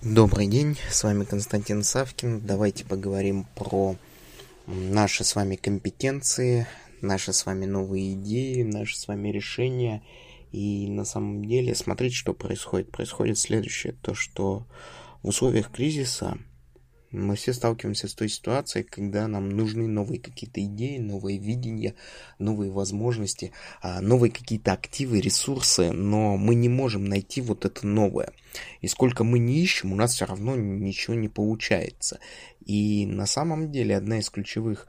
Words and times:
Добрый 0.00 0.46
день, 0.46 0.78
с 0.92 1.02
вами 1.02 1.24
Константин 1.24 1.82
Савкин. 1.82 2.42
Давайте 2.46 2.84
поговорим 2.84 3.48
про 3.56 3.96
наши 4.68 5.24
с 5.24 5.34
вами 5.34 5.56
компетенции, 5.56 6.68
наши 7.00 7.32
с 7.32 7.44
вами 7.44 7.64
новые 7.64 8.12
идеи, 8.12 8.62
наши 8.62 8.96
с 8.96 9.08
вами 9.08 9.30
решения. 9.30 10.04
И 10.52 10.86
на 10.88 11.04
самом 11.04 11.44
деле 11.44 11.74
смотрите, 11.74 12.14
что 12.14 12.32
происходит. 12.32 12.92
Происходит 12.92 13.38
следующее, 13.38 13.92
то 14.00 14.14
что 14.14 14.68
в 15.24 15.30
условиях 15.30 15.72
кризиса 15.72 16.38
мы 17.10 17.36
все 17.36 17.52
сталкиваемся 17.52 18.08
с 18.08 18.14
той 18.14 18.28
ситуацией, 18.28 18.84
когда 18.84 19.26
нам 19.28 19.48
нужны 19.48 19.86
новые 19.86 20.20
какие-то 20.20 20.62
идеи, 20.62 20.98
новые 20.98 21.38
видения, 21.38 21.94
новые 22.38 22.70
возможности, 22.70 23.52
а, 23.80 24.00
новые 24.00 24.30
какие-то 24.30 24.72
активы, 24.72 25.20
ресурсы, 25.20 25.92
но 25.92 26.36
мы 26.36 26.54
не 26.54 26.68
можем 26.68 27.04
найти 27.04 27.40
вот 27.40 27.64
это 27.64 27.86
новое. 27.86 28.32
И 28.80 28.88
сколько 28.88 29.24
мы 29.24 29.38
не 29.38 29.60
ищем, 29.60 29.92
у 29.92 29.96
нас 29.96 30.14
все 30.14 30.26
равно 30.26 30.56
ничего 30.56 31.14
не 31.14 31.28
получается. 31.28 32.18
И 32.64 33.06
на 33.06 33.26
самом 33.26 33.70
деле 33.70 33.96
одна 33.96 34.18
из 34.18 34.28
ключевых 34.28 34.86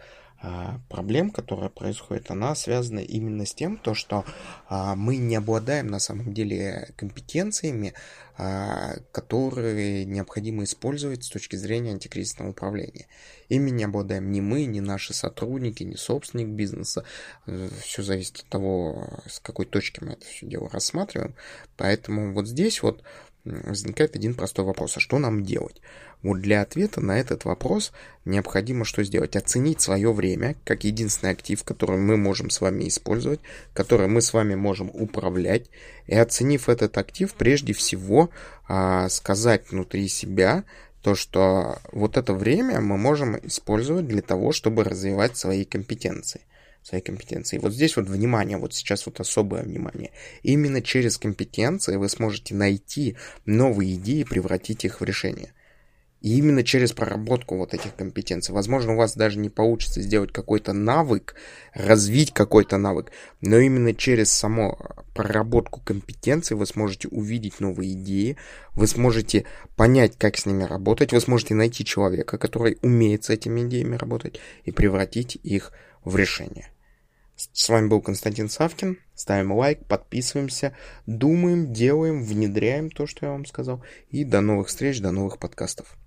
проблем, 0.88 1.32
которая 1.32 1.70
происходит, 1.70 2.32
она 2.32 2.56
связана 2.56 3.00
именно 3.00 3.46
с 3.46 3.54
тем, 3.54 3.78
то, 3.78 3.94
что 3.94 4.24
а, 4.70 4.96
мы 4.96 5.18
не 5.18 5.36
обладаем 5.36 5.88
на 5.88 6.00
самом 6.00 6.34
деле 6.34 6.94
компетенциями, 6.96 7.94
а, 8.38 8.96
которые 9.12 10.06
необходимо 10.06 10.64
использовать 10.64 11.26
с 11.26 11.30
точки 11.30 11.58
зрения 11.58 11.92
антикризисного 11.92 12.52
управления. 12.52 13.08
Ими 13.50 13.70
не 13.70 13.84
обладаем 13.84 14.32
ни 14.32 14.40
мы, 14.40 14.64
ни 14.64 14.80
наши 14.80 15.14
сотрудники, 15.14 15.84
ни 15.84 15.96
собственник 15.96 16.48
бизнеса. 16.48 17.04
Все 17.84 18.02
зависит 18.02 18.38
от 18.38 18.46
того, 18.46 19.22
с 19.28 19.40
какой 19.40 19.66
точки 19.66 20.02
мы 20.02 20.14
это 20.14 20.26
все 20.26 20.46
дело 20.46 20.70
рассматриваем. 20.70 21.36
Поэтому 21.76 22.34
вот 22.34 22.48
здесь 22.48 22.82
вот 22.82 23.04
возникает 23.46 24.16
один 24.16 24.34
простой 24.34 24.66
вопрос, 24.66 24.98
а 24.98 25.00
что 25.00 25.20
нам 25.20 25.44
делать? 25.44 25.82
Вот 26.22 26.42
для 26.42 26.62
ответа 26.62 27.00
на 27.00 27.18
этот 27.20 27.46
вопрос 27.46 27.94
необходимо 28.26 28.84
что 28.84 29.04
сделать? 29.04 29.36
Оценить 29.36 29.80
свое 29.80 30.12
время 30.12 30.56
как 30.66 30.84
единственный 30.84 31.32
актив, 31.32 31.64
который 31.64 31.98
мы 31.98 32.18
можем 32.18 32.50
с 32.50 32.60
вами 32.60 32.88
использовать, 32.88 33.40
который 33.74 34.08
мы 34.08 34.22
с 34.22 34.34
вами 34.34 34.56
можем 34.56 34.90
управлять. 34.94 35.70
И 36.08 36.16
оценив 36.16 36.68
этот 36.68 36.98
актив, 36.98 37.34
прежде 37.34 37.74
всего 37.74 38.30
а, 38.68 39.08
сказать 39.10 39.70
внутри 39.72 40.10
себя, 40.10 40.66
то, 41.02 41.16
что 41.16 41.80
вот 41.94 42.18
это 42.18 42.34
время 42.34 42.82
мы 42.82 42.98
можем 42.98 43.38
использовать 43.44 44.08
для 44.08 44.22
того, 44.22 44.52
чтобы 44.52 44.84
развивать 44.84 45.38
свои 45.38 45.64
компетенции 45.64 46.42
своей 46.90 47.04
компетенции. 47.04 47.58
И 47.58 47.60
вот 47.60 47.74
здесь 47.74 47.96
вот 47.96 48.08
внимание, 48.08 48.58
вот 48.58 48.74
сейчас 48.74 49.06
вот 49.06 49.20
особое 49.20 49.64
внимание. 49.64 50.12
Именно 50.44 50.82
через 50.82 51.18
компетенции 51.18 51.96
вы 51.96 52.10
сможете 52.10 52.56
найти 52.56 53.16
новые 53.46 53.96
идеи 53.96 54.22
и 54.22 54.26
превратить 54.26 54.86
их 54.86 55.00
в 55.00 55.04
решение. 55.04 55.54
И 56.22 56.38
именно 56.38 56.64
через 56.64 56.92
проработку 56.92 57.56
вот 57.56 57.74
этих 57.74 57.96
компетенций. 57.96 58.54
Возможно, 58.54 58.94
у 58.94 58.98
вас 58.98 59.16
даже 59.16 59.40
не 59.40 59.50
получится 59.50 60.02
сделать 60.02 60.34
какой-то 60.34 60.74
навык, 60.74 61.36
развить 61.74 62.34
какой-то 62.34 62.78
навык, 62.78 63.12
но 63.40 63.58
именно 63.58 63.94
через 63.94 64.30
саму 64.30 64.78
проработку 65.16 65.80
компетенций 65.80 66.58
вы 66.58 66.66
сможете 66.66 67.08
увидеть 67.08 67.62
новые 67.62 67.94
идеи, 67.94 68.36
вы 68.74 68.88
сможете 68.88 69.46
понять, 69.78 70.18
как 70.18 70.38
с 70.38 70.46
ними 70.46 70.64
работать, 70.64 71.14
вы 71.14 71.22
сможете 71.22 71.54
найти 71.54 71.86
человека, 71.86 72.38
который 72.38 72.78
умеет 72.82 73.24
с 73.24 73.30
этими 73.30 73.62
идеями 73.62 73.96
работать, 73.96 74.42
и 74.66 74.72
превратить 74.72 75.38
их 75.42 75.72
в 76.04 76.18
решение. 76.18 76.70
С 77.54 77.70
вами 77.70 77.88
был 77.88 78.02
Константин 78.02 78.50
Савкин. 78.50 79.00
Ставим 79.16 79.54
лайк, 79.54 79.86
подписываемся, 79.86 80.76
думаем, 81.06 81.72
делаем, 81.72 82.22
внедряем 82.22 82.90
то, 82.90 83.06
что 83.06 83.28
я 83.28 83.32
вам 83.32 83.46
сказал. 83.46 83.82
И 84.10 84.26
до 84.26 84.42
новых 84.42 84.68
встреч, 84.68 85.00
до 85.00 85.12
новых 85.12 85.38
подкастов. 85.38 85.98